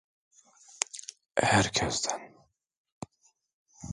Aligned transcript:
Herkesten… 1.51 2.33